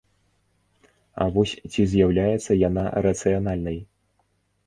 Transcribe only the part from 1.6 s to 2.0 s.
ці